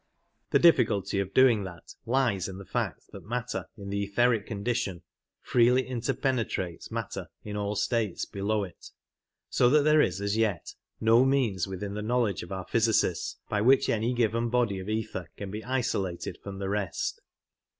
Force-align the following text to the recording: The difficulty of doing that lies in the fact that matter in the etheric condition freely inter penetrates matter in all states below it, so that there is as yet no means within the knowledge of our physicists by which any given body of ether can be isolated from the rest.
The 0.49 0.57
difficulty 0.57 1.19
of 1.19 1.31
doing 1.31 1.63
that 1.65 1.93
lies 2.07 2.49
in 2.49 2.57
the 2.57 2.65
fact 2.65 3.11
that 3.11 3.23
matter 3.23 3.67
in 3.77 3.91
the 3.91 4.01
etheric 4.03 4.47
condition 4.47 5.03
freely 5.43 5.87
inter 5.87 6.13
penetrates 6.15 6.89
matter 6.89 7.27
in 7.43 7.55
all 7.55 7.75
states 7.75 8.25
below 8.25 8.63
it, 8.63 8.89
so 9.51 9.69
that 9.69 9.83
there 9.83 10.01
is 10.01 10.19
as 10.19 10.35
yet 10.37 10.73
no 10.99 11.23
means 11.23 11.67
within 11.67 11.93
the 11.93 12.01
knowledge 12.01 12.41
of 12.41 12.51
our 12.51 12.65
physicists 12.65 13.37
by 13.47 13.61
which 13.61 13.89
any 13.89 14.15
given 14.15 14.49
body 14.49 14.79
of 14.79 14.89
ether 14.89 15.29
can 15.37 15.51
be 15.51 15.63
isolated 15.63 16.39
from 16.41 16.57
the 16.57 16.67
rest. 16.69 17.21